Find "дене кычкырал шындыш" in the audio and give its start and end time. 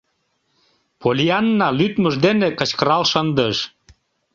2.25-3.57